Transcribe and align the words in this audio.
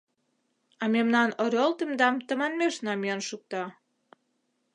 А 0.81 0.83
мемнан 0.93 1.29
Орел 1.43 1.71
тендам 1.79 2.15
тыманмеш 2.27 2.75
намиен 2.85 3.21
шукта. 3.29 3.63